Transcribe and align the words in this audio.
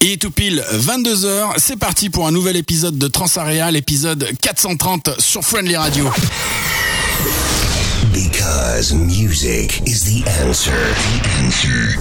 Et 0.00 0.16
tout 0.16 0.30
pile 0.30 0.62
22h, 0.72 1.54
c'est 1.56 1.76
parti 1.76 2.08
pour 2.08 2.28
un 2.28 2.30
nouvel 2.30 2.54
épisode 2.54 2.96
de 2.98 3.08
Transarea, 3.08 3.68
l'épisode 3.72 4.28
430 4.40 5.18
sur 5.18 5.42
Friendly 5.42 5.74
Radio. 5.74 6.08
Because 8.12 8.94
music 8.94 9.82
is 9.86 10.04
the 10.04 10.24
answer. 10.46 10.70
The 10.70 11.28
answer. 11.42 11.98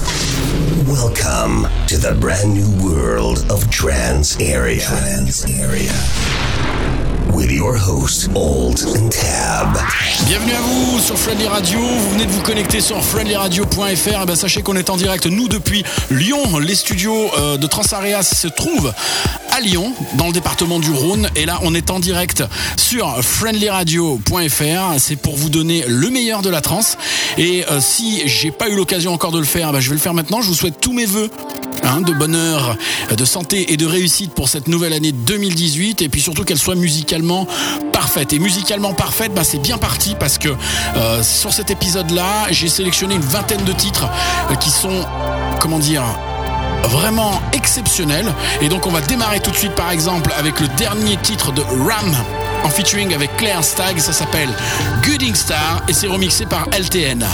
Welcome 0.88 1.68
to 1.88 1.98
the 1.98 2.14
brand 2.20 2.54
new 2.54 2.70
world 2.88 3.44
of 3.50 3.68
Trans 3.72 4.38
Area. 4.40 4.86
Trans 4.86 5.46
Area. 5.60 6.97
Bienvenue 10.26 10.54
à 10.54 10.62
vous 10.62 11.00
sur 11.00 11.18
Friendly 11.18 11.48
Radio. 11.48 11.80
Vous 11.80 12.12
venez 12.12 12.26
de 12.26 12.32
vous 12.32 12.42
connecter 12.42 12.82
sur 12.82 13.04
friendlyradio.fr. 13.04 14.22
Et 14.22 14.26
ben 14.26 14.36
sachez 14.36 14.62
qu'on 14.62 14.76
est 14.76 14.90
en 14.90 14.98
direct, 14.98 15.26
nous, 15.26 15.48
depuis 15.48 15.84
Lyon. 16.10 16.60
Les 16.60 16.76
studios 16.76 17.30
euh, 17.38 17.58
de 17.58 17.68
Transarea 17.68 18.24
se 18.24 18.48
trouvent 18.48 18.94
à 19.52 19.60
Lyon, 19.60 19.94
dans 20.16 20.28
le 20.28 20.34
département 20.34 20.80
du 20.80 20.92
Rhône. 20.92 21.30
Et 21.36 21.46
là, 21.46 21.60
on 21.64 21.74
est 21.76 21.92
en 21.92 22.00
direct 22.00 22.44
sur 22.78 23.24
friendlyradio.fr. 23.24 25.00
C'est 25.00 25.16
pour 25.16 25.36
vous 25.36 25.50
donner 25.50 25.84
le 25.88 26.10
meilleur 26.10 26.42
de 26.42 26.50
la 26.50 26.62
trance. 26.62 26.98
Et 27.38 27.66
euh, 27.70 27.80
si 27.82 28.28
j'ai 28.28 28.52
pas 28.52 28.70
eu 28.70 28.76
l'occasion 28.76 29.14
encore 29.14 29.32
de 29.32 29.40
le 29.40 29.46
faire, 29.46 29.72
ben, 29.74 29.80
je 29.80 29.90
vais 29.90 29.96
le 29.96 30.02
faire 30.02 30.14
maintenant. 30.14 30.42
Je 30.42 30.48
vous 30.48 30.56
souhaite 30.56 30.80
tous 30.80 30.94
mes 30.94 31.06
voeux 31.06 31.30
hein, 31.88 32.02
de 32.02 32.14
bonheur, 32.14 32.78
de 33.16 33.26
santé 33.26 33.74
et 33.74 33.78
de 33.78 33.86
réussite 33.86 34.34
pour 34.34 34.50
cette 34.50 34.68
nouvelle 34.68 34.94
année 34.94 35.12
2018. 35.12 36.02
Et 36.02 36.10
puis 36.10 36.22
surtout 36.22 36.44
qu'elle 36.44 36.58
soit 36.58 36.76
musicalement 36.76 37.48
parfaite. 37.92 38.34
Et 38.34 38.40
musicalement 38.40 38.94
parfaite, 38.94 39.34
ben, 39.34 39.44
c'est 39.44 39.58
bien 39.58 39.78
parti 39.78 40.16
parce 40.20 40.38
que 40.38 40.50
euh, 40.50 41.24
sur 41.24 41.54
cet 41.54 41.72
épisode-là, 41.72 42.48
j'ai 42.52 42.70
sélectionné 42.70 43.16
une 43.16 43.22
vingtaine 43.22 43.64
de 43.64 43.74
titres 43.74 44.08
euh, 44.52 44.56
qui 44.56 44.70
sont, 44.70 45.06
comment 45.60 45.80
dire, 45.80 46.04
vraiment 46.84 47.42
exceptionnels. 47.54 48.32
Et 48.62 48.70
donc 48.70 48.86
on 48.86 48.92
va 48.92 49.02
démarrer 49.02 49.40
tout 49.40 49.52
de 49.52 49.58
suite 49.58 49.76
par 49.76 49.92
exemple 49.92 50.32
avec 50.38 50.60
le 50.60 50.68
dernier 50.78 51.18
titre 51.18 51.52
de 51.52 51.62
Ram 51.62 52.16
en 52.64 52.70
featuring 52.70 53.14
avec 53.14 53.36
Claire 53.38 53.64
Stagg, 53.64 53.98
ça 54.00 54.12
s'appelle 54.12 54.50
Gooding 55.04 55.36
Star 55.36 55.82
et 55.88 55.94
c'est 55.94 56.08
remixé 56.08 56.46
par 56.46 56.68
LTN. 56.78 57.26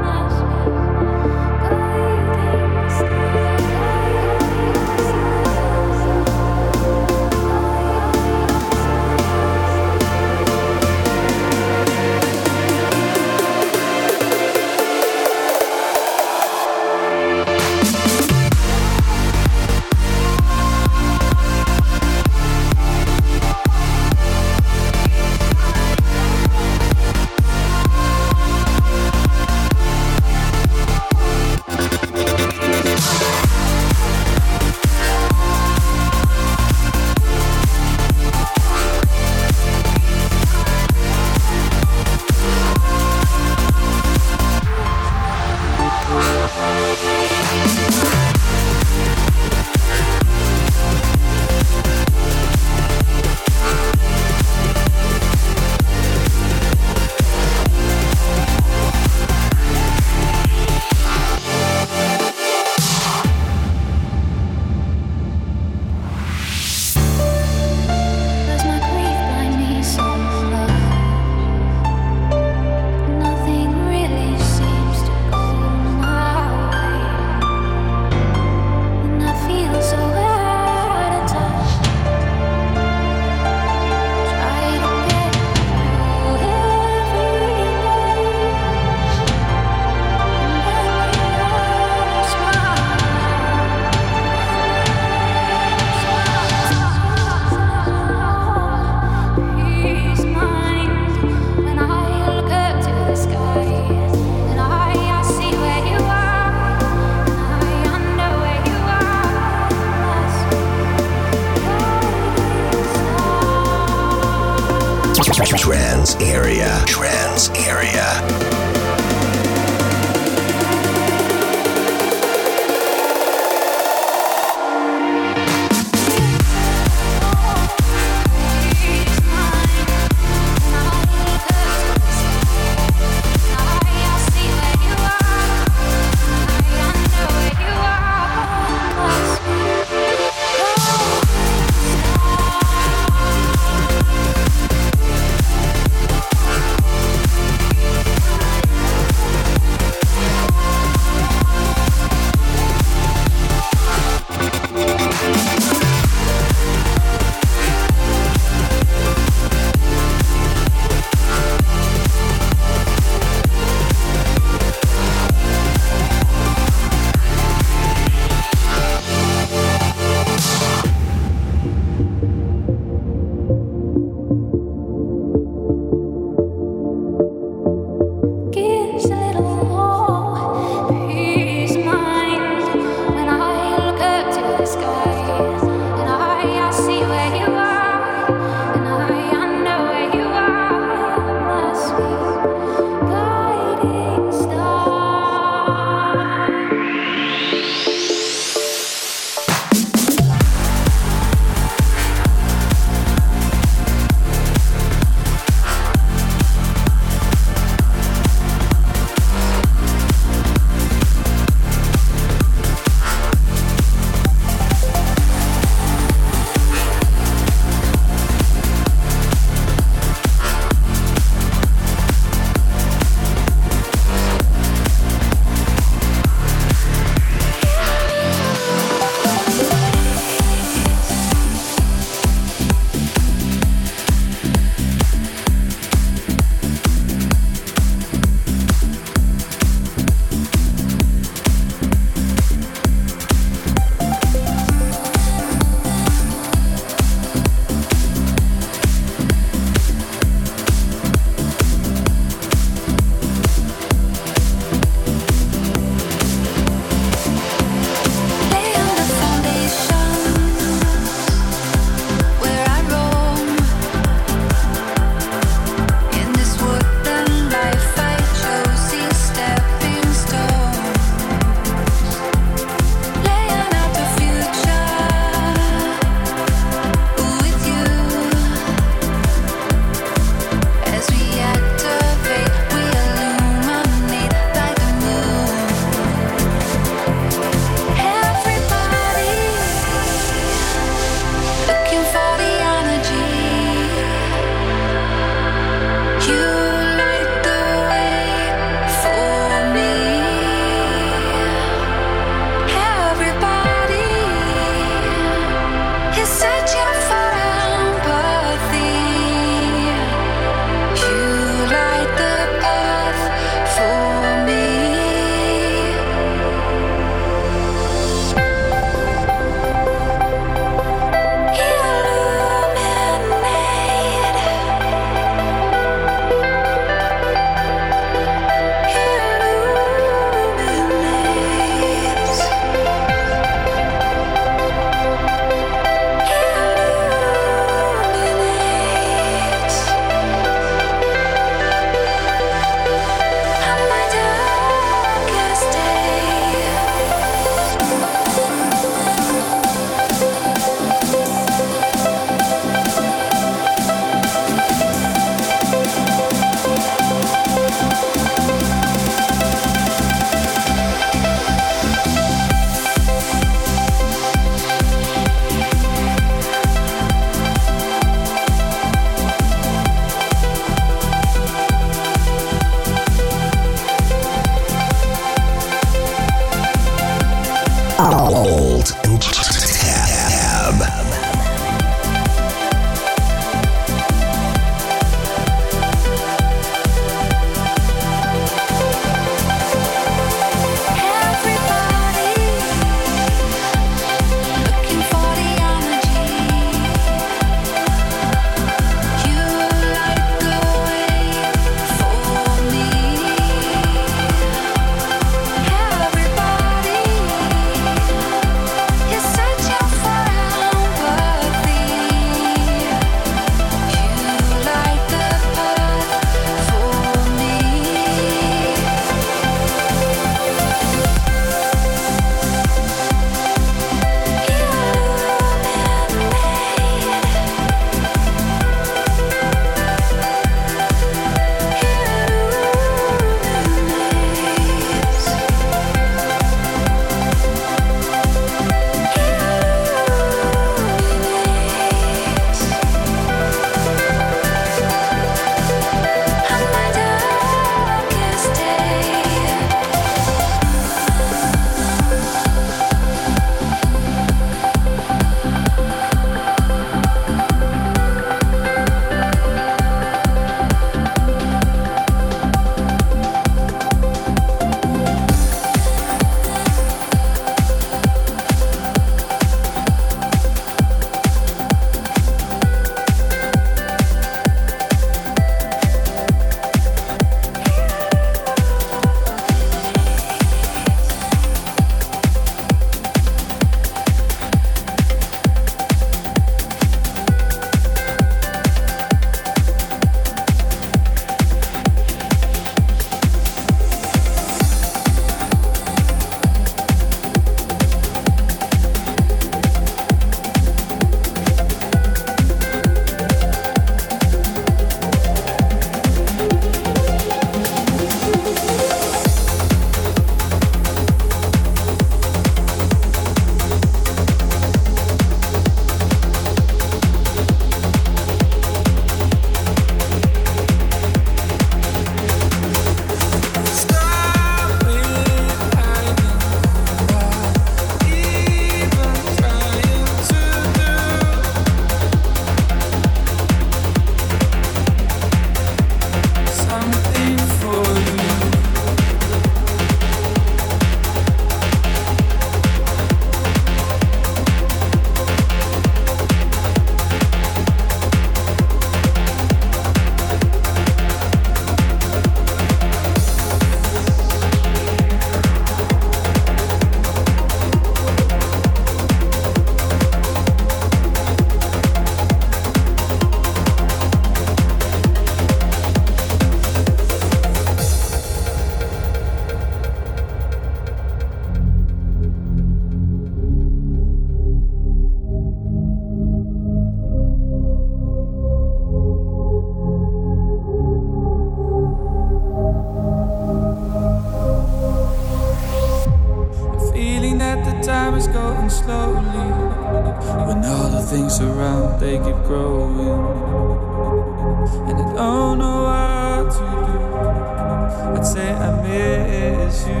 You. 599.86 600.00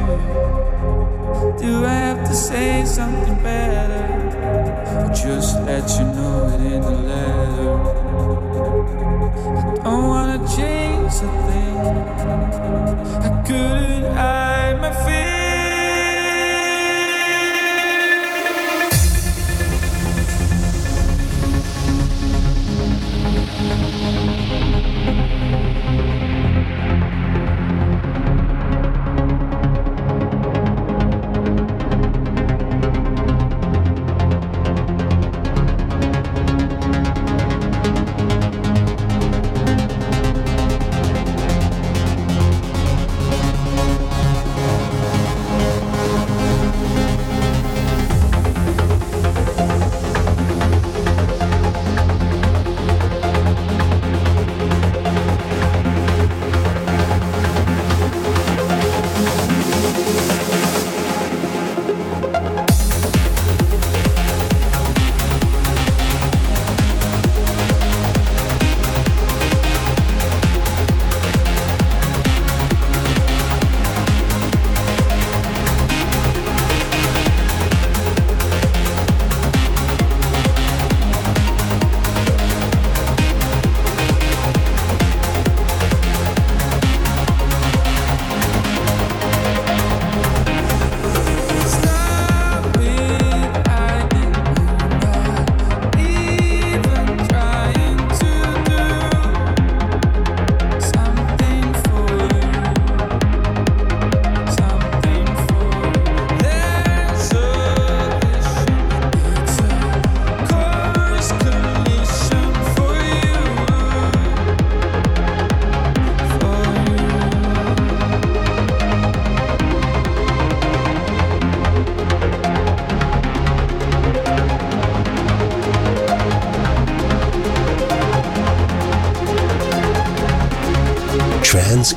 Do 1.58 1.84
I 1.84 1.98
have 2.08 2.28
to 2.28 2.34
say 2.34 2.84
something 2.84 3.36
better? 3.42 4.02
Or 4.98 5.08
just 5.14 5.60
let 5.60 5.88
you 5.98 6.04
know 6.16 6.48
it 6.54 6.60
in 6.72 6.80
the 6.80 6.96
letter. 7.10 7.72
I 9.80 9.84
don't 9.84 10.08
wanna 10.08 10.38
change 10.56 11.14
a 11.26 11.30
thing. 11.46 11.78
I 13.26 13.42
couldn't 13.46 14.14
hide 14.14 14.80
my 14.80 14.92
fear. 15.04 15.49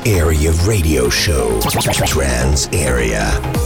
Area 0.05 0.51
Radio 0.65 1.10
Show. 1.10 1.62
Trans 2.05 2.67
Area. 2.74 3.62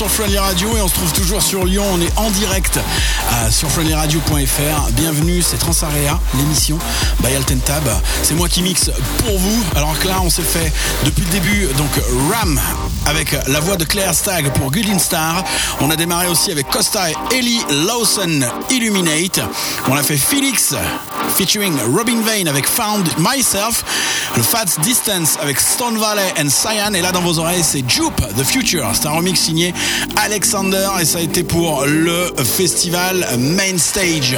Sur 0.00 0.10
Friendly 0.10 0.38
Radio 0.38 0.78
et 0.78 0.80
on 0.80 0.88
se 0.88 0.94
trouve 0.94 1.12
toujours 1.12 1.42
sur 1.42 1.66
Lyon. 1.66 1.84
On 1.92 2.00
est 2.00 2.16
en 2.16 2.30
direct 2.30 2.78
euh, 2.78 3.50
sur 3.50 3.70
friendlyradio.fr. 3.70 4.92
Bienvenue, 4.92 5.42
c'est 5.42 5.58
Transarea, 5.58 6.18
l'émission 6.38 6.78
by 7.22 7.34
Altentab. 7.34 7.86
C'est 8.22 8.32
moi 8.32 8.48
qui 8.48 8.62
mixe 8.62 8.90
pour 9.18 9.38
vous. 9.38 9.62
Alors 9.76 9.98
que 9.98 10.08
là, 10.08 10.22
on 10.22 10.30
s'est 10.30 10.40
fait 10.40 10.72
depuis 11.04 11.24
le 11.26 11.30
début 11.32 11.68
donc 11.76 11.90
Ram 12.32 12.58
avec 13.04 13.36
la 13.46 13.60
voix 13.60 13.76
de 13.76 13.84
Claire 13.84 14.14
Stagg 14.14 14.50
pour 14.54 14.70
Good 14.70 14.88
In 14.88 14.98
Star. 14.98 15.44
On 15.82 15.90
a 15.90 15.96
démarré 15.96 16.28
aussi 16.28 16.50
avec 16.50 16.70
Costa 16.70 17.10
et 17.10 17.14
Ellie 17.36 17.62
Lawson 17.86 18.40
Illuminate. 18.70 19.40
On 19.90 19.96
a 19.96 20.02
fait 20.02 20.16
Felix 20.16 20.74
featuring 21.28 21.76
Robin 21.94 22.20
Vane 22.22 22.48
avec 22.48 22.66
Found 22.66 23.08
Myself. 23.18 23.84
Le 24.36 24.42
Fats 24.42 24.80
Distance 24.82 25.36
avec 25.40 25.58
Stone 25.58 25.98
Valley 25.98 26.32
and 26.38 26.48
Cyan. 26.48 26.94
Et 26.94 27.00
là, 27.00 27.12
dans 27.12 27.20
vos 27.20 27.38
oreilles, 27.38 27.64
c'est 27.64 27.88
Jupe 27.88 28.20
The 28.36 28.44
Future. 28.44 28.90
C'est 28.94 29.06
un 29.06 29.12
remix 29.12 29.40
signé 29.40 29.74
Alexander 30.16 30.88
et 31.00 31.04
ça 31.04 31.18
a 31.18 31.22
été 31.22 31.42
pour 31.42 31.84
le 31.86 32.32
festival 32.44 33.26
Main 33.38 33.78
Stage. 33.78 34.36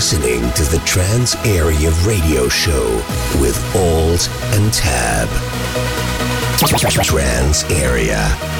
Listening 0.00 0.50
to 0.52 0.62
the 0.62 0.82
Trans 0.86 1.34
Area 1.44 1.90
Radio 2.06 2.48
Show 2.48 2.86
with 3.38 3.58
Alt 3.76 4.30
and 4.54 4.72
Tab. 4.72 5.28
Trans 7.04 7.64
Area. 7.64 8.59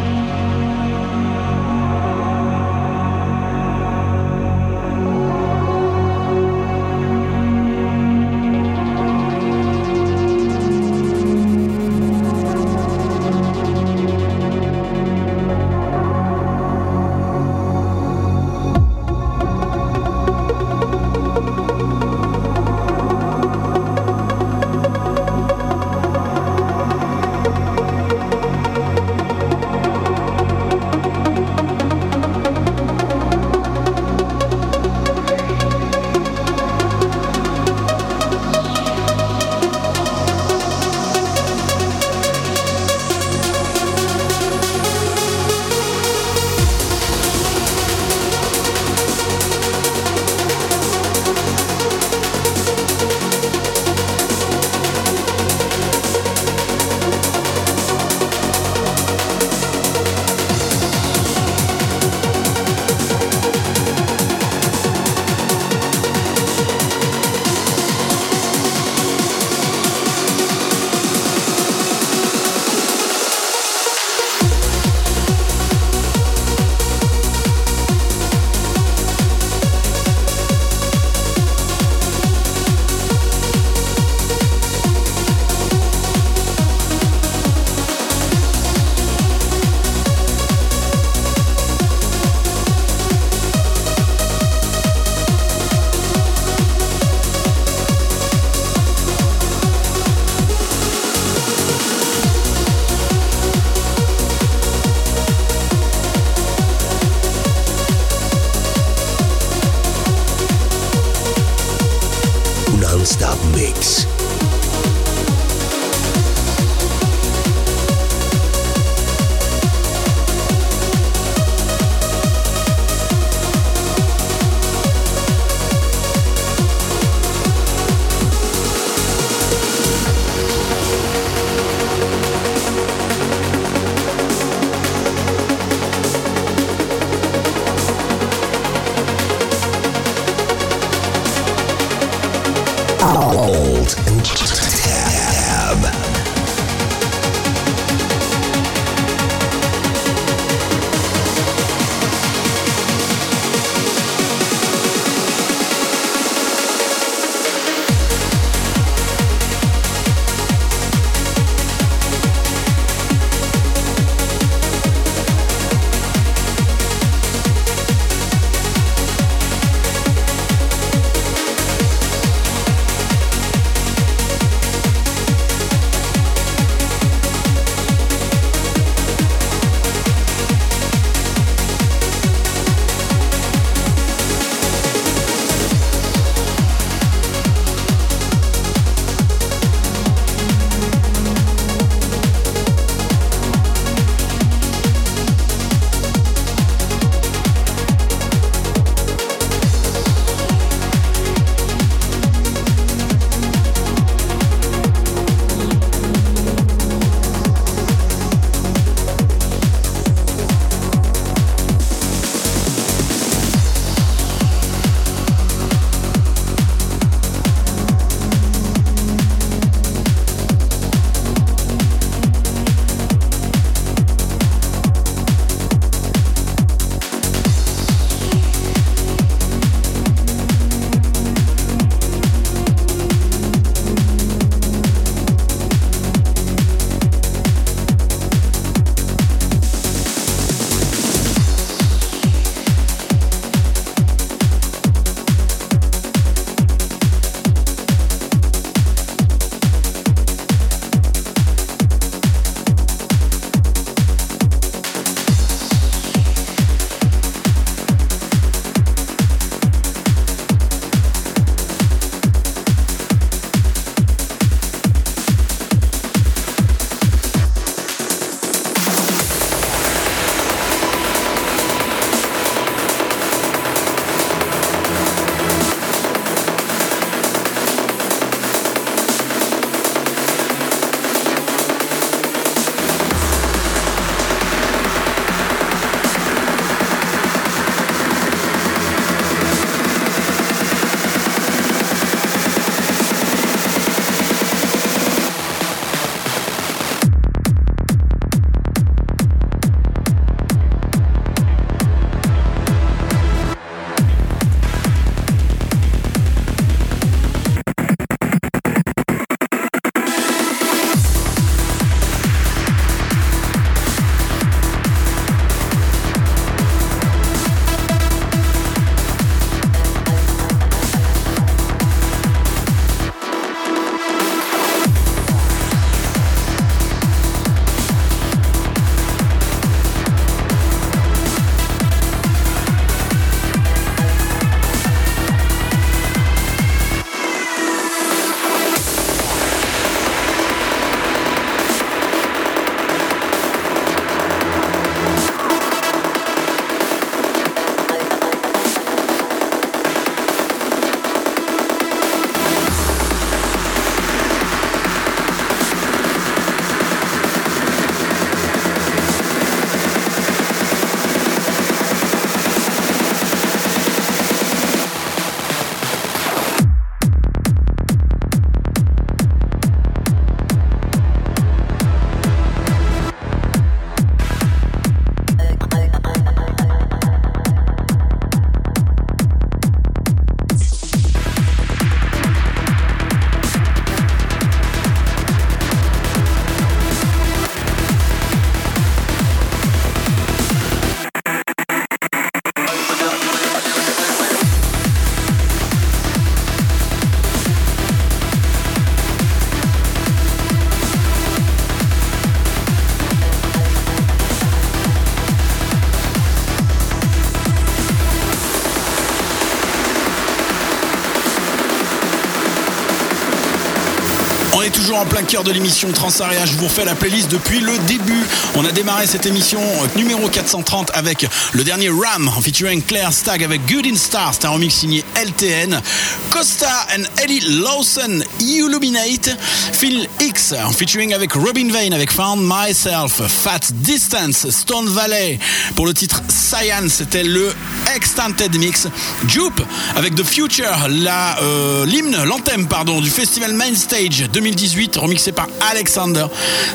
En 414.95 415.05
plein 415.05 415.23
cœur 415.23 415.43
de 415.43 415.51
l'émission 415.51 415.91
Transarea. 415.91 416.45
Je 416.45 416.53
vous 416.53 416.65
refais 416.65 416.83
la 416.83 416.95
playlist 416.95 417.29
depuis 417.31 417.59
le 417.59 417.77
début. 417.87 418.23
On 418.55 418.65
a 418.65 418.71
démarré 418.71 419.07
cette 419.07 419.25
émission 419.25 419.59
euh, 419.61 419.87
numéro 419.97 420.27
430 420.27 420.91
avec 420.93 421.27
le 421.53 421.63
dernier 421.63 421.89
Ram 421.89 422.27
en 422.27 422.41
featuring 422.41 422.81
Claire 422.83 423.13
Stagg 423.13 423.43
avec 423.43 423.65
Good 423.67 423.85
in 423.85 423.95
Star. 423.95 424.33
C'est 424.33 424.45
un 424.45 424.49
remix 424.49 424.73
signé 424.73 425.05
LTN. 425.15 425.81
Costa 426.29 426.87
and 426.95 427.03
Ellie 427.23 427.39
Lawson 427.61 428.23
Illuminate, 428.39 429.37
Phil 429.71 430.07
X 430.21 430.53
en 430.53 430.71
featuring 430.71 431.15
avec 431.15 431.33
Robin 431.33 431.71
Vane 431.71 431.93
avec 431.93 432.11
Found 432.11 432.41
Myself, 432.43 433.21
Fat 433.27 433.71
Distance, 433.73 434.47
Stone 434.51 434.87
Valley. 434.87 435.39
Pour 435.75 435.87
le 435.87 435.95
titre 435.95 436.21
Science, 436.29 436.93
c'était 436.93 437.23
le 437.23 437.51
Extended 437.95 438.55
Mix, 438.57 438.87
Jupe 439.27 439.61
avec 439.95 440.13
The 440.13 440.23
Future, 440.23 440.87
la 440.89 441.39
euh, 441.41 441.85
l'hymne, 441.87 442.23
l'anthem 442.25 442.67
pardon 442.67 443.01
du 443.01 443.09
festival 443.09 443.53
Main 443.53 443.73
Stage 443.73 444.29
2018 444.31 444.95
remixé 444.97 445.31
par 445.31 445.47
Alexander, 445.71 446.25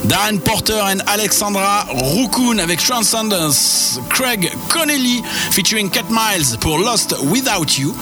Darren 0.04 0.38
Porter 0.38 0.80
and 0.80 0.98
Alexandra 1.06 1.86
Rukun 1.90 2.58
avec 2.58 2.84
Transcendence, 2.84 4.00
Craig 4.10 4.50
Connelly 4.68 5.22
featuring 5.52 5.88
Cat 5.88 6.06
Miles 6.10 6.58
pour 6.60 6.78
Lost 6.78 7.14
Without 7.22 7.78
You, 7.78 7.94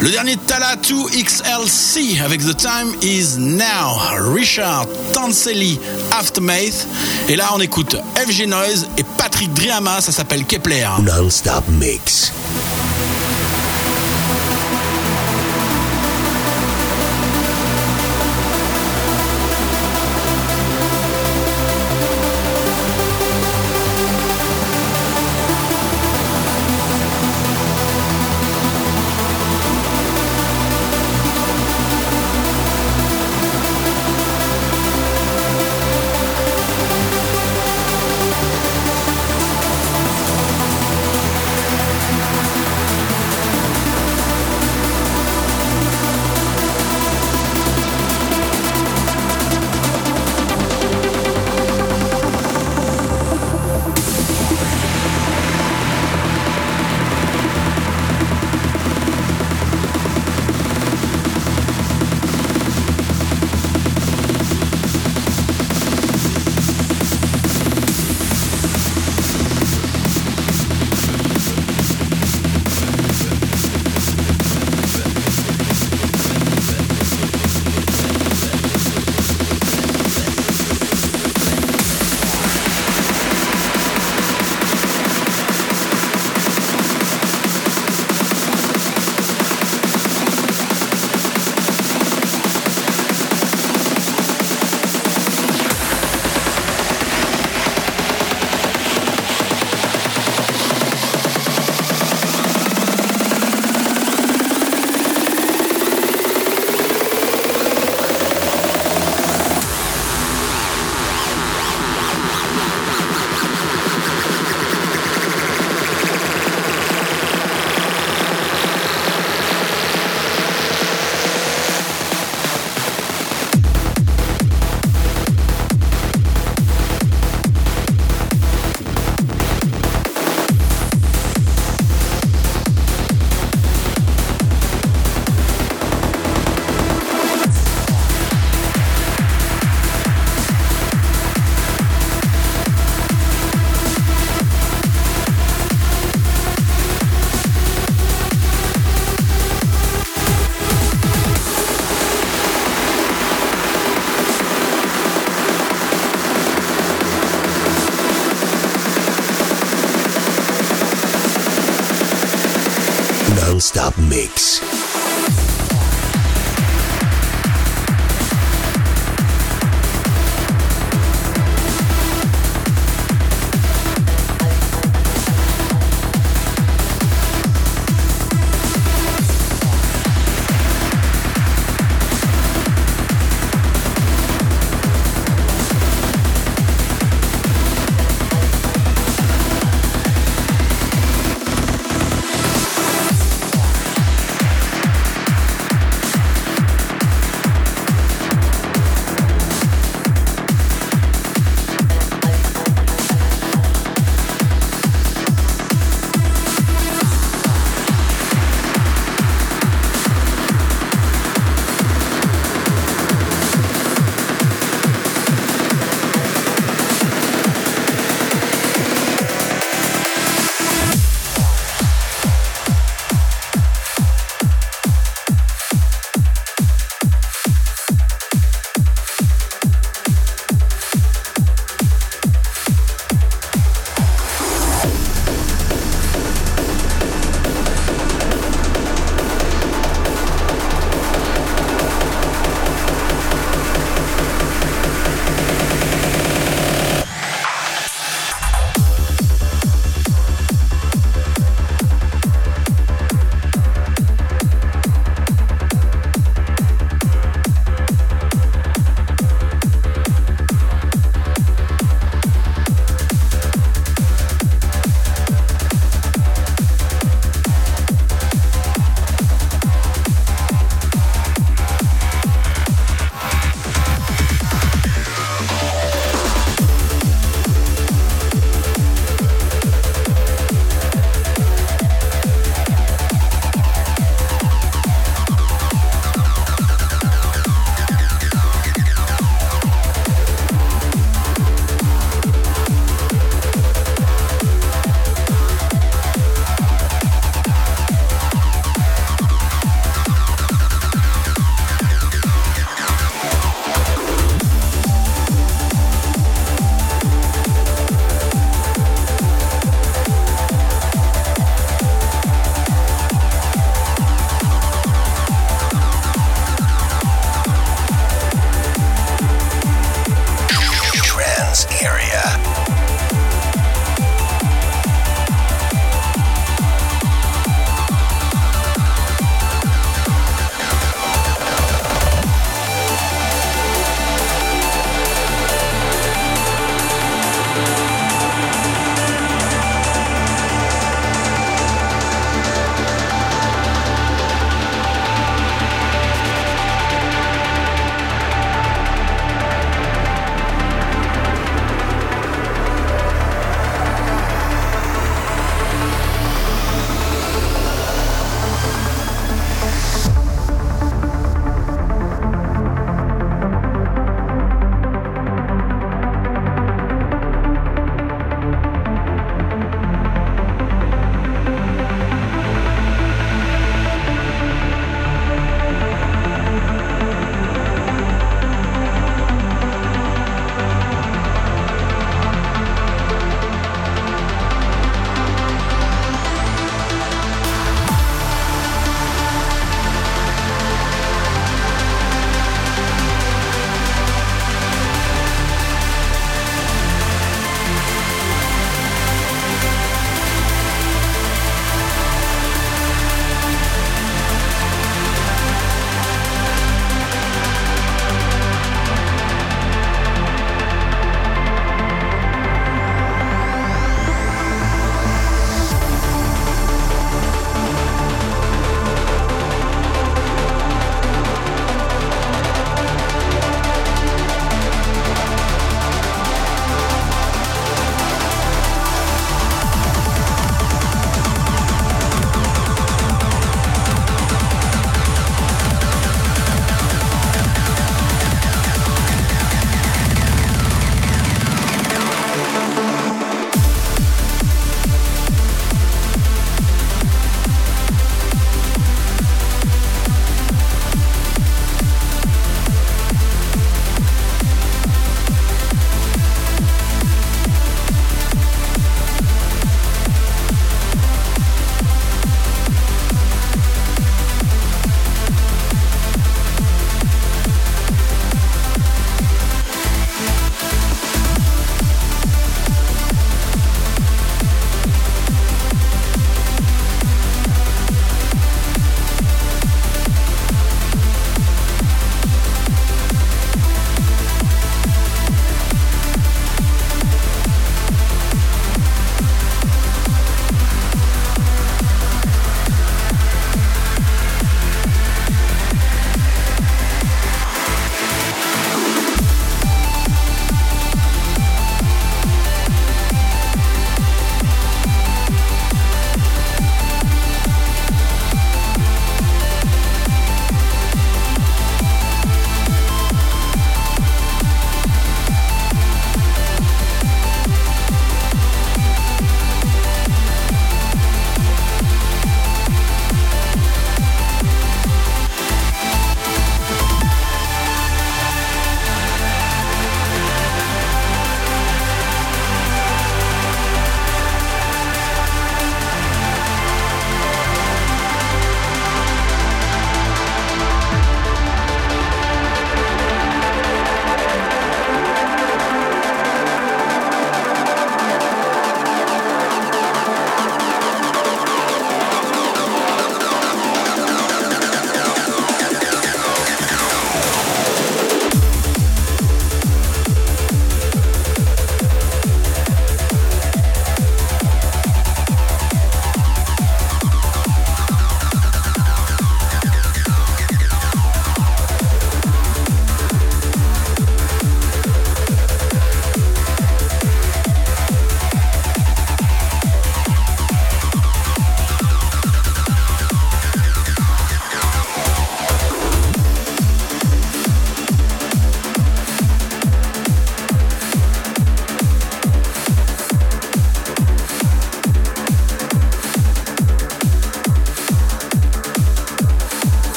le 0.00 0.10
dernier 0.10 0.36
Tala 0.36 0.74
2XLC 0.76 2.20
avec 2.20 2.40
The 2.40 2.56
Time 2.56 2.94
Is 3.02 3.38
Now, 3.38 4.32
Richard 4.34 4.87
Tanselli 5.12 5.78
Aftermath, 6.12 6.86
et 7.28 7.36
là 7.36 7.50
on 7.54 7.60
écoute 7.60 7.96
FG 8.16 8.46
Noise 8.46 8.88
et 8.96 9.04
Patrick 9.16 9.52
Driama, 9.54 10.00
ça 10.00 10.12
s'appelle 10.12 10.44
Kepler. 10.44 10.88
Non-stop 11.02 11.64
mix. 11.68 12.32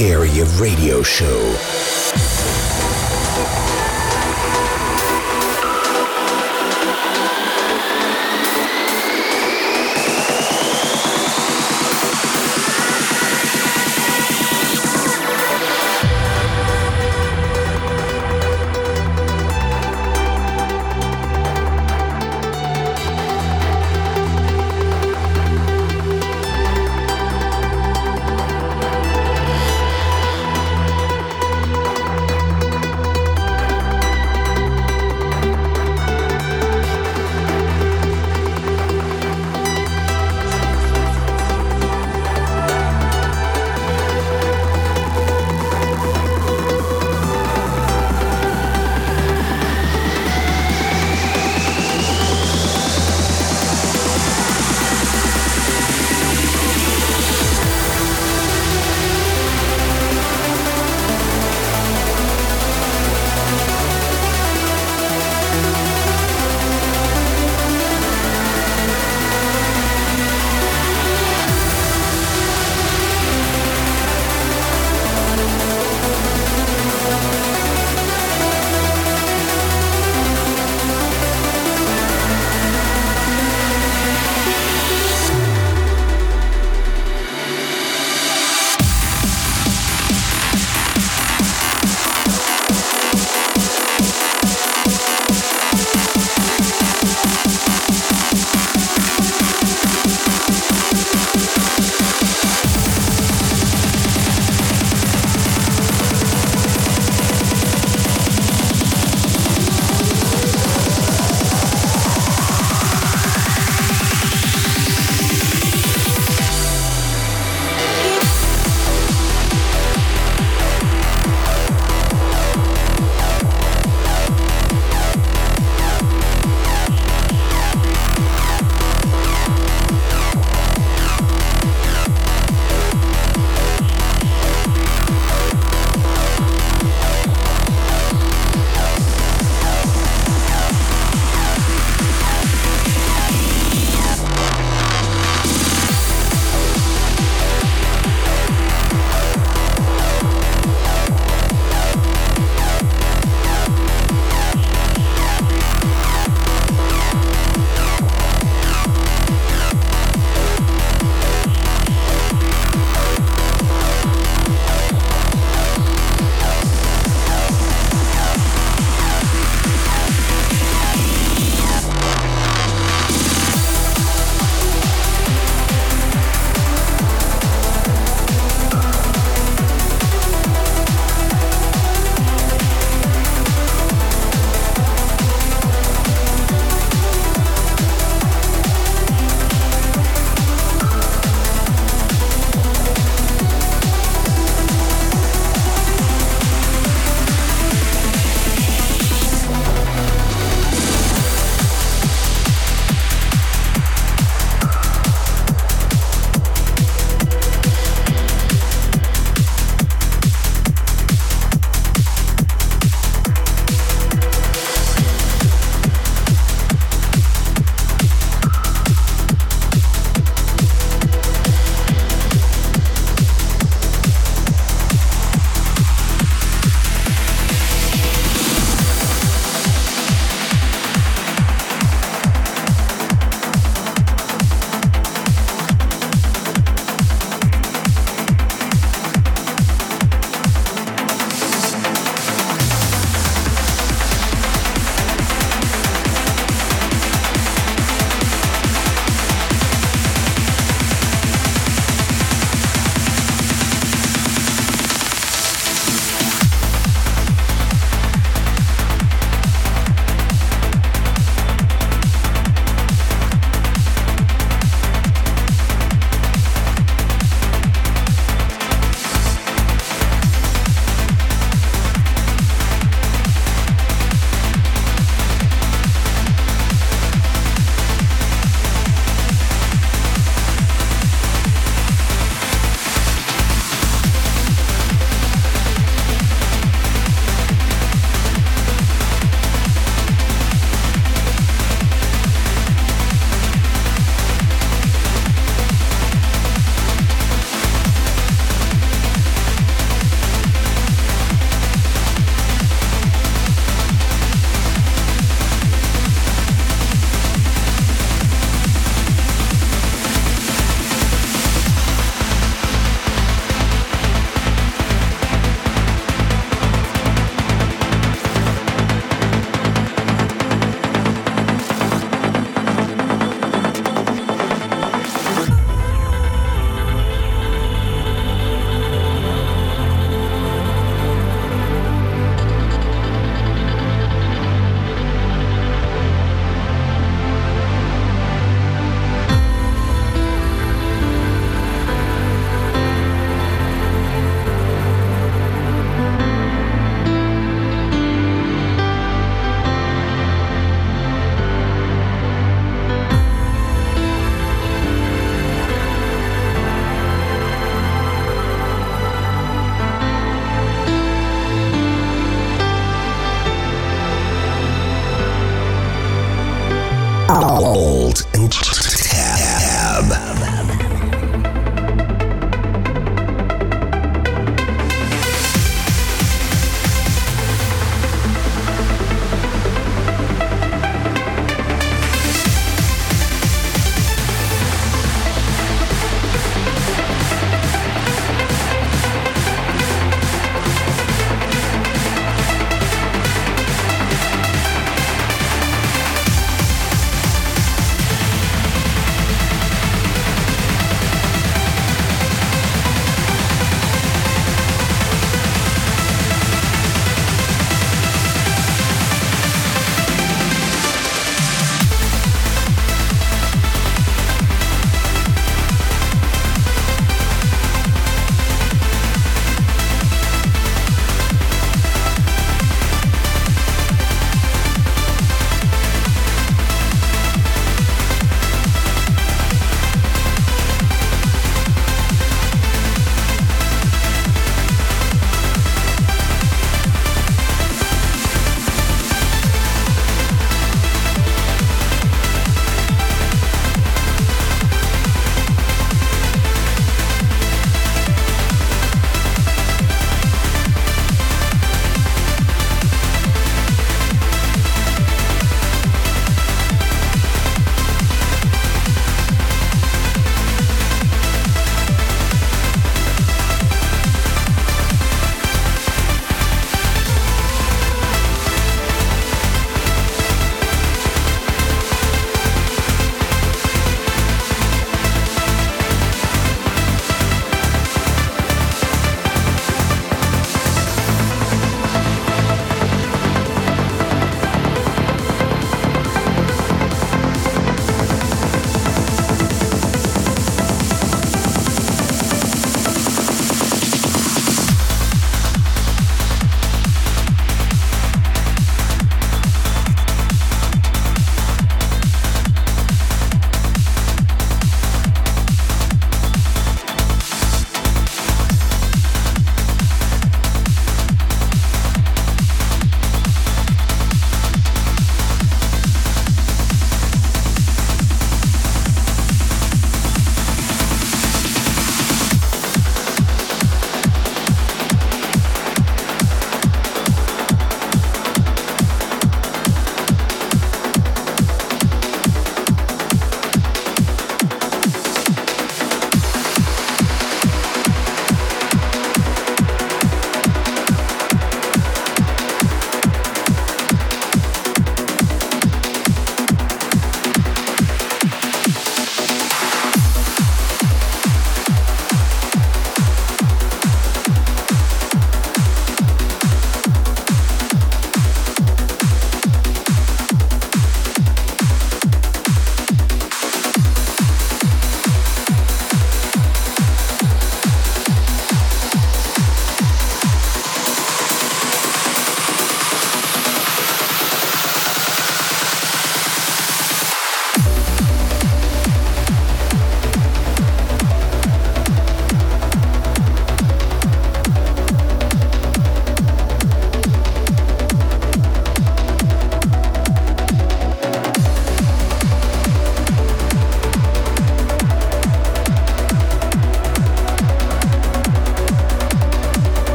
Area 0.00 0.46
Radio 0.58 1.02
Show. 1.02 2.39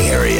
Area. 0.00 0.39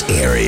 Trans 0.00 0.18
area. 0.18 0.39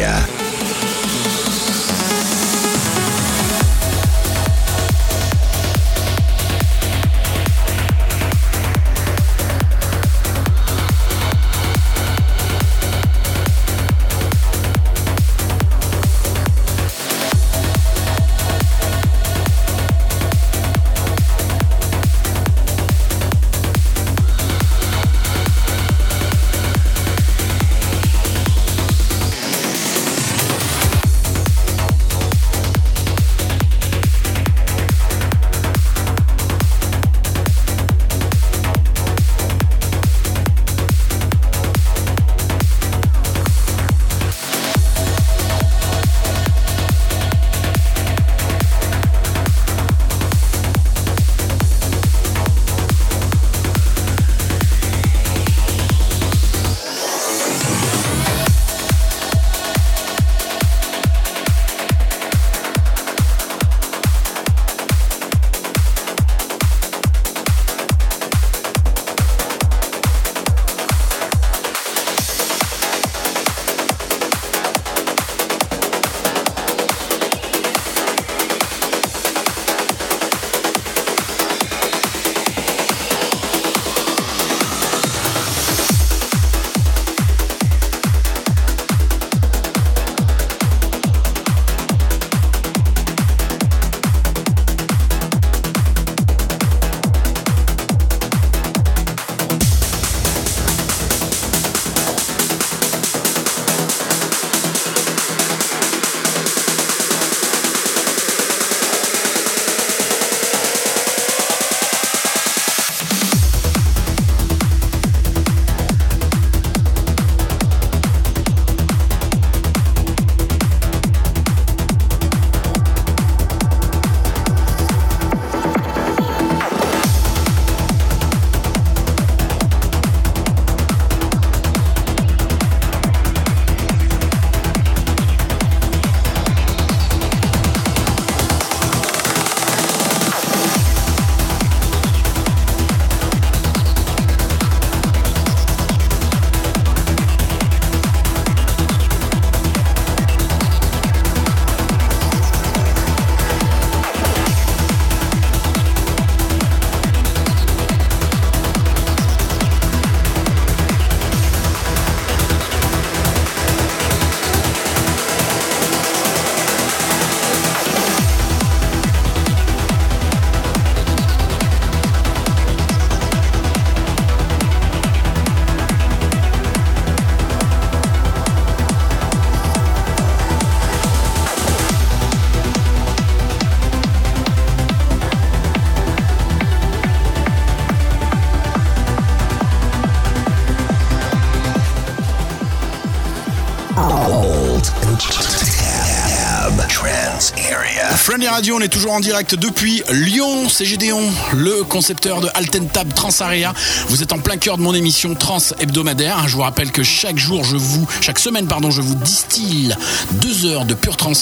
Radio, 198.48 198.76
on 198.76 198.80
est 198.80 198.88
toujours 198.88 199.12
en 199.12 199.20
direct 199.20 199.54
depuis 199.54 200.02
Lyon. 200.10 200.68
C'est 200.68 200.84
Gédéon, 200.84 201.22
le 201.54 201.84
concepteur 201.84 202.40
de 202.40 202.48
Altentab 202.54 203.14
Transarea. 203.14 203.72
Vous 204.08 204.22
êtes 204.22 204.32
en 204.32 204.38
plein 204.38 204.56
cœur 204.56 204.78
de 204.78 204.82
mon 204.82 204.94
émission 204.94 205.34
Trans 205.34 205.58
hebdomadaire. 205.78 206.48
Je 206.48 206.56
vous 206.56 206.62
rappelle 206.62 206.90
que 206.90 207.02
chaque 207.02 207.38
jour, 207.38 207.64
je 207.64 207.76
vous, 207.76 208.06
chaque 208.20 208.38
semaine, 208.38 208.66
pardon, 208.66 208.90
je 208.90 209.00
vous 209.00 209.14
distille 209.14 209.94
deux 210.32 210.66
heures 210.66 210.84
de 210.84 210.94
pure 210.94 211.16
trans 211.16 211.32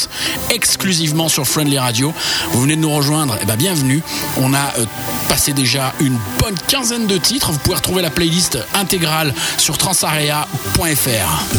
exclusivement 0.51 1.29
sur 1.29 1.47
Friendly 1.47 1.79
Radio. 1.79 2.13
Vous 2.53 2.63
venez 2.63 2.77
de 2.77 2.81
nous 2.81 2.95
rejoindre, 2.95 3.37
eh 3.41 3.47
ben 3.47 3.57
bienvenue. 3.57 4.03
On 4.37 4.53
a 4.53 4.73
euh, 4.79 4.85
passé 5.29 5.53
déjà 5.53 5.95
une 6.01 6.19
bonne 6.39 6.57
quinzaine 6.69 7.07
de 7.07 7.17
titres. 7.17 7.51
Vous 7.51 7.59
pouvez 7.59 7.77
retrouver 7.77 8.03
la 8.03 8.11
playlist 8.11 8.59
intégrale 8.75 9.35
sur 9.59 9.79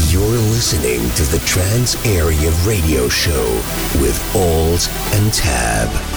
You're 0.09 0.23
listening 0.49 1.07
to 1.11 1.21
the 1.25 1.37
Trans 1.45 1.95
Area 2.07 2.49
Radio 2.65 3.07
Show 3.07 3.53
with 4.01 4.19
Alt 4.35 4.89
and 5.13 5.31
Tab. 5.31 6.10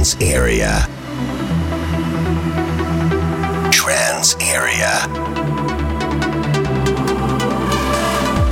Trans 0.00 0.16
Area. 0.22 0.88
Trans 3.70 4.34
Area. 4.40 4.96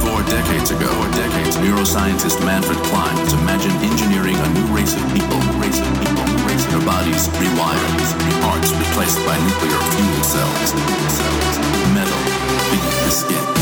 Four 0.05 0.20
decades 0.29 0.70
ago, 0.70 0.93
or 1.01 1.09
decades, 1.16 1.57
neuroscientist 1.57 2.45
Manfred 2.45 2.77
Klein 2.93 3.16
was 3.25 3.33
imagined 3.33 3.77
engineering 3.81 4.37
a 4.37 4.49
new 4.51 4.77
race 4.77 4.93
of 4.93 5.01
people, 5.15 5.41
race 5.57 5.81
of 5.81 5.89
people, 6.05 6.25
race 6.45 6.66
their 6.66 6.85
bodies 6.85 7.29
rewired, 7.41 8.43
parts 8.43 8.70
replaced 8.73 9.16
by 9.25 9.39
nuclear 9.49 9.81
fuel 9.97 10.25
cells, 10.25 10.69
cells, 11.16 11.59
metal 11.95 12.20
beneath 12.69 13.05
the 13.07 13.11
skin. 13.11 13.57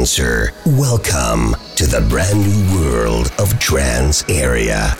Answer. 0.00 0.54
Welcome 0.64 1.54
to 1.76 1.86
the 1.86 2.00
brand 2.08 2.40
new 2.40 2.74
world 2.74 3.30
of 3.38 3.58
Trans 3.58 4.24
area. 4.30 4.96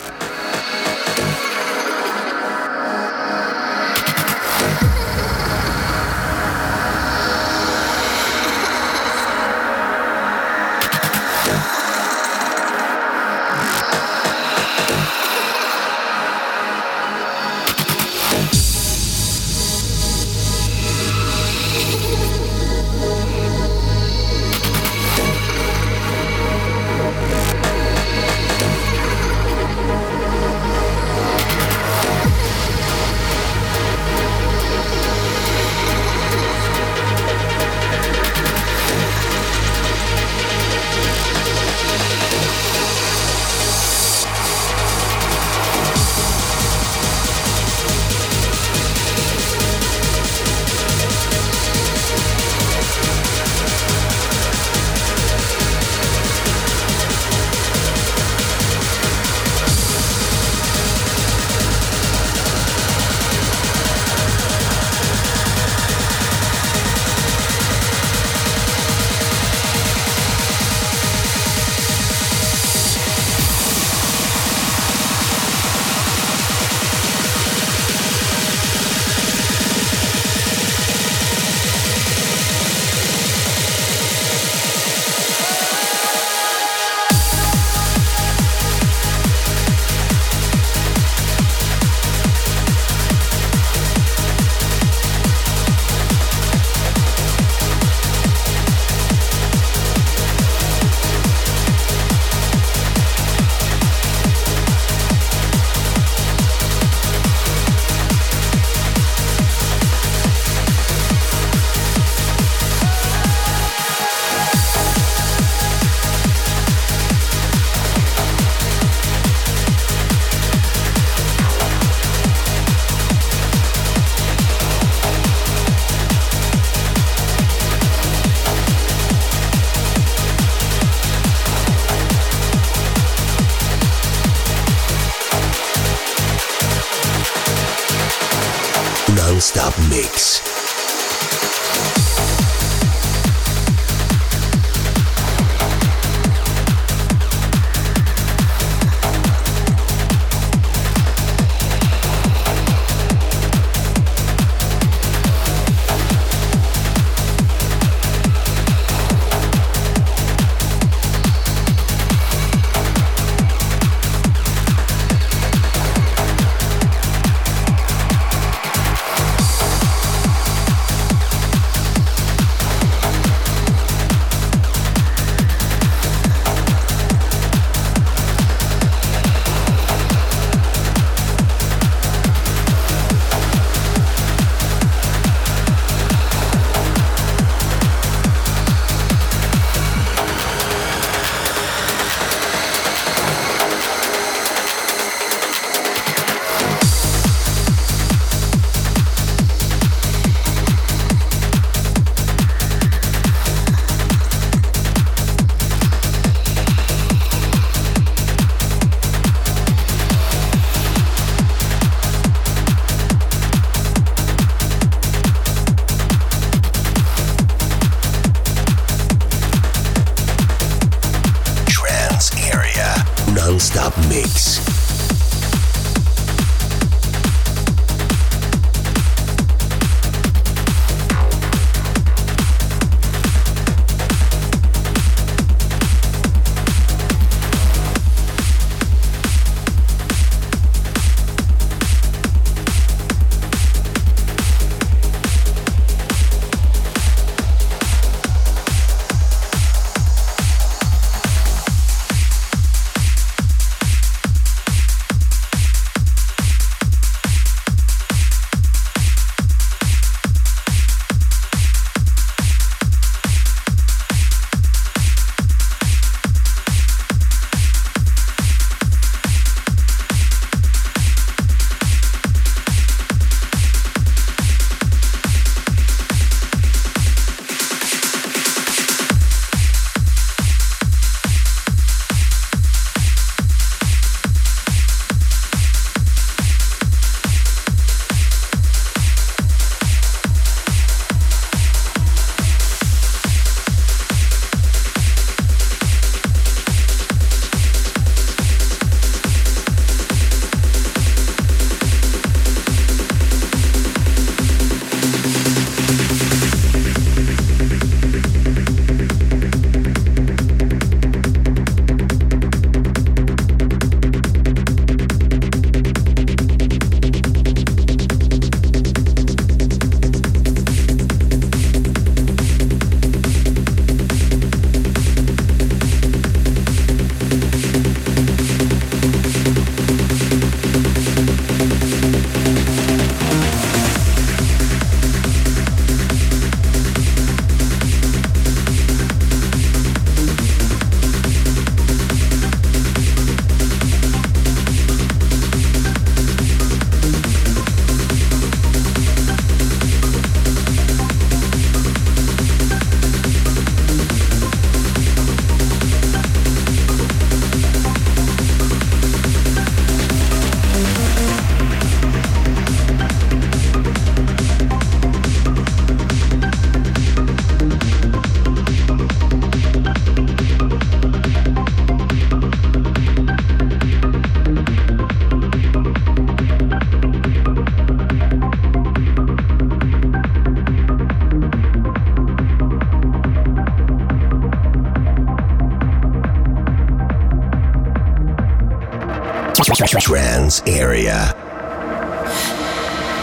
Trans 389.98 390.62
area. 390.68 391.34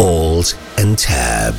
Alt 0.02 0.58
and 0.78 0.98
tab. 0.98 1.57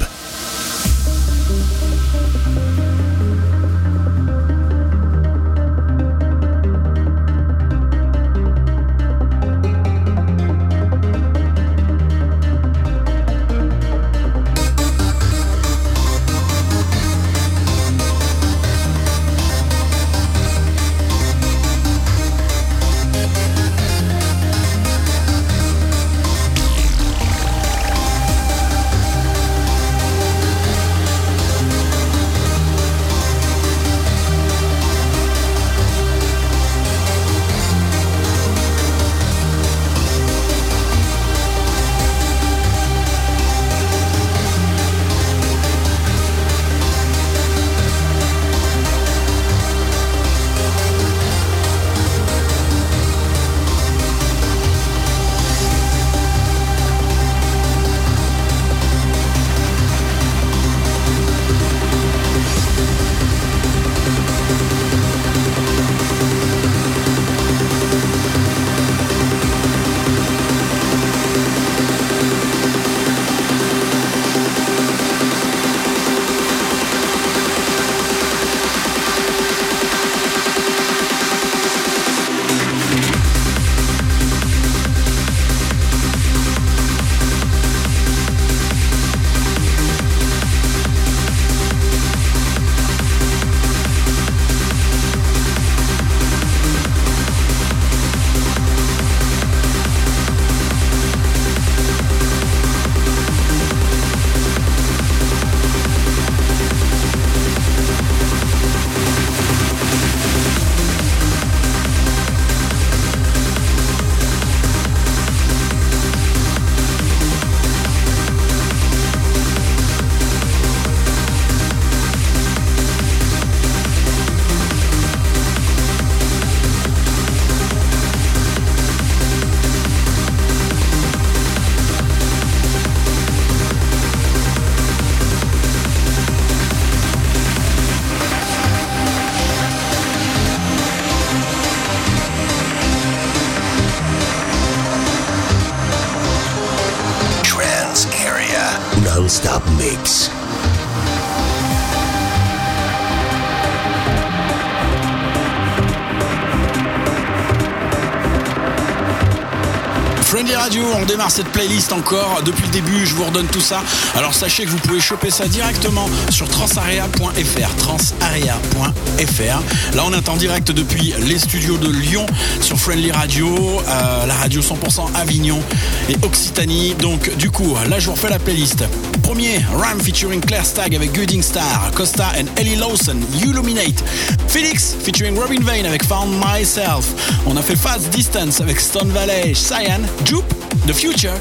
Encore. 161.93 162.43
Depuis 162.45 162.65
le 162.65 162.71
début, 162.71 163.07
je 163.07 163.15
vous 163.15 163.25
redonne 163.25 163.47
tout 163.47 163.61
ça. 163.61 163.83
Alors 164.17 164.35
sachez 164.35 164.65
que 164.65 164.71
vous 164.71 164.79
pouvez 164.79 165.01
choper 165.01 165.31
ça 165.31 165.47
directement 165.47 166.07
sur 166.29 166.49
transarea.fr. 166.49 167.77
Transarea.fr. 167.77 169.97
Là, 169.97 170.03
on 170.05 170.13
est 170.13 170.29
en 170.29 170.37
direct 170.37 170.73
depuis 170.73 171.15
les 171.27 171.39
studios 171.39 171.79
de 171.79 171.89
Lyon 171.89 172.27
sur 172.61 172.79
Friendly 172.79 173.13
Radio, 173.13 173.55
euh, 173.57 174.27
la 174.27 174.35
radio 174.35 174.61
100% 174.61 175.15
Avignon 175.15 175.61
et 176.09 176.17
Occitanie. 176.23 176.95
Donc, 176.99 177.35
du 177.37 177.51
coup, 177.51 177.77
là, 177.89 177.99
je 177.99 178.07
vous 178.07 178.13
refais 178.13 178.31
la 178.31 178.41
playlist. 178.41 178.85
Premier, 179.23 179.61
Ram 179.77 180.01
featuring 180.01 180.41
Claire 180.41 180.67
Stagg 180.67 180.97
avec 180.97 181.15
Gooding 181.15 181.43
Star, 181.43 181.91
Costa 181.95 182.33
and 182.39 182.47
Ellie 182.57 182.77
Lawson, 182.77 183.17
Illuminate. 183.41 184.03
Felix 184.49 184.97
featuring 185.01 185.39
Robin 185.39 185.61
Vane 185.61 185.87
avec 185.87 186.05
Found 186.05 186.35
Myself. 186.45 187.07
On 187.47 187.57
a 187.57 187.63
fait 187.63 187.77
Fast 187.77 188.09
Distance 188.11 188.61
avec 188.61 188.81
Stone 188.81 189.11
Valley, 189.11 189.53
Cyan, 189.55 190.01
Jupe, 190.25 190.58
The 190.89 190.95
Future. 190.95 191.39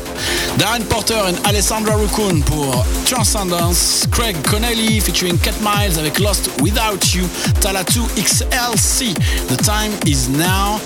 Darren 0.57 0.83
Porter 0.89 1.15
and 1.25 1.37
Alessandra 1.45 1.95
Rukun 1.95 2.41
pour 2.45 2.85
Transcendence. 3.05 4.05
Craig 4.11 4.35
Connelly 4.43 4.99
featuring 4.99 5.37
Cat 5.37 5.55
Miles 5.61 5.97
avec 5.97 6.19
Lost 6.19 6.49
Without 6.61 7.15
You. 7.15 7.29
Tala 7.61 7.85
2 7.85 8.01
XLC. 8.17 9.13
The 9.47 9.55
Time 9.63 9.93
Is 10.05 10.27
Now. 10.27 10.81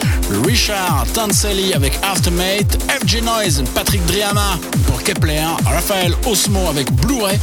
Richard 0.45 1.07
Tanselli 1.13 1.73
avec 1.73 1.93
Aftermate. 2.03 2.77
FG 3.01 3.23
Noise 3.23 3.61
and 3.61 3.73
Patrick 3.73 4.05
Driama 4.05 4.59
pour 4.85 5.01
Kepler. 5.01 5.41
Raphaël 5.65 6.13
Osmo 6.27 6.69
avec 6.69 6.91
Blu-ray. 6.91 7.39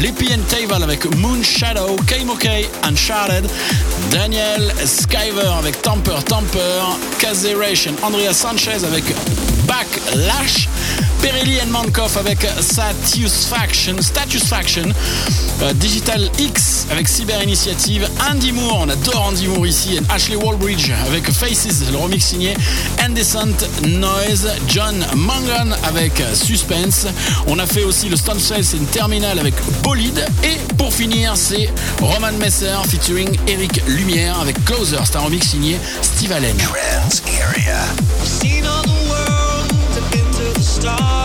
Leppy 0.00 0.32
and 0.32 0.42
Taval 0.48 0.82
avec 0.82 1.04
Moon 1.18 1.42
Shadow. 1.42 1.96
K-Mokay 2.06 2.66
Uncharted. 2.84 3.44
Daniel 4.10 4.72
Skyver 4.86 5.52
avec 5.58 5.82
Tamper 5.82 6.22
Tamper. 6.24 6.96
Kazeration. 7.18 7.92
Andrea 8.02 8.32
Sanchez 8.32 8.82
avec 8.86 9.04
Backlash. 9.72 10.68
Perelli 11.22 11.60
and 11.60 11.70
Mankoff 11.70 12.16
avec 12.16 12.46
Satisfaction, 12.60 14.02
Statusfaction, 14.02 14.92
euh, 15.62 15.72
Digital 15.74 16.28
X 16.38 16.86
avec 16.90 17.08
Cyber 17.08 17.40
Initiative, 17.42 18.08
Andy 18.28 18.50
Moore, 18.50 18.80
on 18.80 18.88
adore 18.88 19.28
Andy 19.28 19.46
Moore 19.46 19.66
ici, 19.66 19.98
and 19.98 20.12
Ashley 20.12 20.34
Wallbridge 20.34 20.90
avec 21.06 21.30
Faces, 21.30 21.84
le 21.90 21.96
remix 21.96 22.24
signé, 22.24 22.54
Indecent 22.98 23.64
Noise, 23.86 24.50
John 24.66 25.06
Mangan 25.14 25.76
avec 25.84 26.20
Suspense. 26.34 27.06
On 27.46 27.58
a 27.60 27.66
fait 27.66 27.84
aussi 27.84 28.08
le 28.08 28.16
Stone 28.16 28.40
Sales 28.40 28.64
and 28.74 28.84
Terminal 28.92 29.38
avec 29.38 29.54
Bolide. 29.82 30.26
Et 30.42 30.58
pour 30.76 30.92
finir, 30.92 31.34
c'est 31.36 31.70
Roman 32.00 32.32
Messer 32.32 32.74
featuring 32.90 33.30
Eric 33.46 33.80
Lumière 33.86 34.40
avec 34.40 34.62
Closer. 34.64 34.98
C'est 35.04 35.16
un 35.16 35.20
remix 35.20 35.48
signé 35.48 35.78
Steve 36.02 36.32
Allen. 36.32 36.56
Stars. 40.82 41.21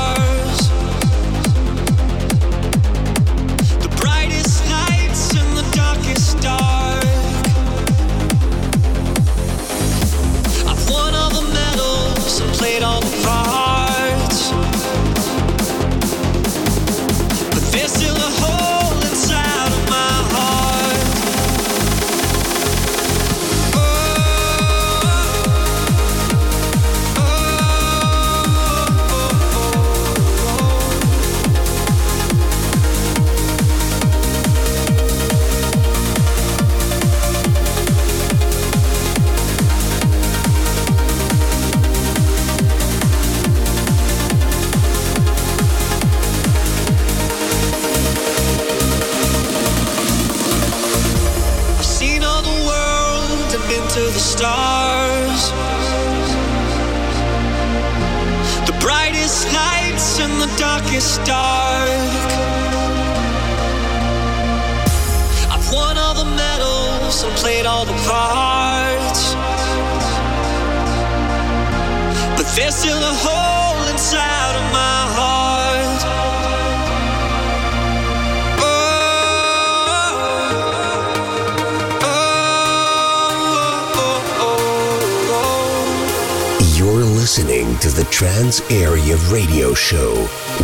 Radio 89.29 89.73
Show 89.73 90.13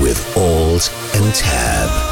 with 0.01 0.37
Alt 0.37 0.91
and 1.15 1.33
Tab. 1.35 2.02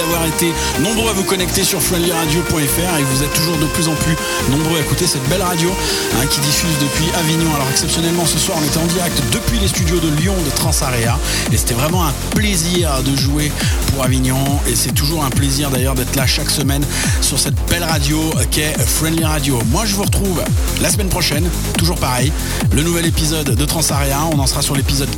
D'avoir 0.00 0.24
été 0.24 0.52
nombreux 0.80 1.10
à 1.10 1.12
vous 1.12 1.24
connecter 1.24 1.62
sur 1.62 1.82
friendlyradio.fr 1.82 2.98
et 2.98 3.02
vous 3.02 3.22
êtes 3.22 3.34
toujours 3.34 3.58
de 3.58 3.66
plus 3.66 3.88
en 3.88 3.94
plus 3.94 4.16
nombreux 4.50 4.78
à 4.78 4.80
écouter 4.80 5.06
cette 5.06 5.26
belle 5.28 5.42
radio 5.42 5.68
hein, 5.68 6.26
qui 6.26 6.40
diffuse 6.40 6.78
depuis 6.80 7.04
Avignon. 7.18 7.54
Alors 7.54 7.68
exceptionnellement 7.70 8.24
ce 8.24 8.38
soir 8.38 8.56
on 8.60 8.64
était 8.64 8.78
en 8.78 8.86
direct 8.86 9.20
depuis 9.30 9.58
les 9.58 9.68
studios 9.68 10.00
de 10.00 10.08
Lyon 10.20 10.34
de 10.44 10.50
Transarea 10.50 11.18
et 11.52 11.56
c'était 11.58 11.74
vraiment 11.74 12.06
un 12.06 12.14
plaisir 12.34 13.02
de 13.02 13.14
jouer 13.14 13.52
pour 13.92 14.02
Avignon 14.04 14.38
et 14.66 14.74
c'est 14.74 14.92
toujours 14.92 15.22
un 15.22 15.30
plaisir 15.30 15.68
d'ailleurs 15.70 15.94
d'être 15.94 16.16
là 16.16 16.26
chaque 16.26 16.50
semaine 16.50 16.82
sur 17.20 17.38
cette 17.38 17.56
belle 17.68 17.84
radio 17.84 18.18
qu'est 18.50 18.78
Friendly 18.78 19.24
Radio. 19.24 19.58
Moi 19.70 19.84
je 19.84 19.94
vous 19.94 20.04
retrouve 20.04 20.42
la 20.80 20.90
semaine 20.90 21.10
prochaine, 21.10 21.46
toujours 21.76 21.96
pareil, 21.96 22.32
le 22.72 22.82
nouvel 22.82 23.04
épisode 23.04 23.54
de 23.54 23.64
Transarea. 23.66 24.20
On 24.32 24.38
en 24.38 24.46
sera 24.46 24.62
sur 24.62 24.74
l'épisode 24.74 25.10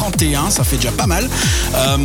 431, 0.00 0.50
ça 0.50 0.64
fait 0.64 0.76
déjà 0.76 0.92
pas 0.92 1.06
mal. 1.06 1.28
Euh, 1.74 1.96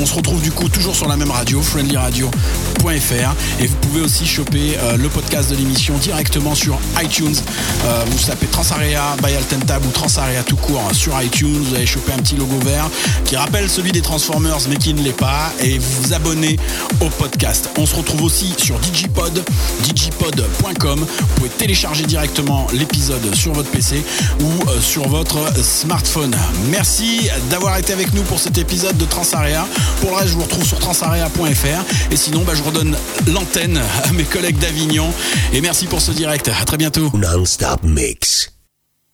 on 0.00 0.04
se 0.04 0.14
retrouve 0.14 0.42
du 0.42 0.52
coup 0.52 0.68
toujours 0.68 0.94
sur 0.94 1.08
la 1.08 1.16
même 1.16 1.30
radio, 1.30 1.62
friendlyradio.fr. 1.62 3.60
Et 3.60 3.66
vous 3.66 3.76
pouvez 3.76 4.02
aussi 4.02 4.26
choper 4.26 4.76
euh, 4.78 4.98
le 4.98 5.08
podcast 5.08 5.50
de 5.50 5.56
l'émission 5.56 5.96
directement 5.96 6.54
sur 6.54 6.78
iTunes. 7.02 7.34
Euh, 7.86 8.04
vous 8.06 8.18
tapez 8.26 8.46
Transarea 8.48 9.16
by 9.22 9.34
Altentab 9.34 9.84
ou 9.86 9.90
Transarea 9.90 10.42
tout 10.42 10.56
court 10.56 10.90
sur 10.92 11.20
iTunes. 11.22 11.64
Vous 11.68 11.74
allez 11.74 11.86
choper 11.86 12.12
un 12.12 12.18
petit 12.18 12.36
logo 12.36 12.58
vert 12.64 12.90
qui 13.24 13.36
rappelle 13.36 13.70
celui 13.70 13.92
des 13.92 14.02
Transformers 14.02 14.58
mais 14.68 14.76
qui 14.76 14.92
ne 14.92 15.02
l'est 15.02 15.12
pas. 15.12 15.50
Et 15.60 15.78
vous 15.78 16.02
vous 16.02 16.12
abonnez 16.12 16.58
au 17.00 17.08
podcast. 17.08 17.70
On 17.78 17.86
se 17.86 17.96
retrouve 17.96 18.24
aussi 18.24 18.54
sur 18.58 18.78
Digipod, 18.80 19.42
digipod.com. 19.84 21.00
Vous 21.00 21.26
pouvez 21.36 21.48
télécharger 21.48 22.04
directement 22.04 22.66
l'épisode 22.74 23.34
sur 23.34 23.52
votre 23.54 23.70
PC 23.70 24.04
ou 24.42 24.80
sur 24.80 25.08
votre 25.08 25.38
smartphone. 25.64 26.36
Merci 26.70 27.30
d'avoir 27.50 27.78
été 27.78 27.92
avec 27.92 28.12
nous 28.14 28.22
pour 28.22 28.38
cet 28.38 28.58
épisode 28.58 28.96
de 28.96 29.04
Transarea. 29.04 29.66
Pour 30.00 30.10
le 30.10 30.16
reste, 30.16 30.28
je 30.28 30.34
vous 30.34 30.42
retrouve 30.42 30.64
sur 30.64 30.78
transarea.fr. 30.78 32.12
Et 32.12 32.16
sinon, 32.16 32.42
bah, 32.42 32.52
je 32.54 32.62
redonne 32.62 32.96
l'antenne 33.28 33.80
à 34.04 34.12
mes 34.12 34.24
collègues 34.24 34.58
d'Avignon. 34.58 35.12
Et 35.52 35.60
merci 35.60 35.86
pour 35.86 36.00
ce 36.00 36.12
direct. 36.12 36.48
À 36.48 36.64
très 36.64 36.76
bientôt. 36.76 37.10
Non-stop 37.14 37.82
mix. 37.84 38.57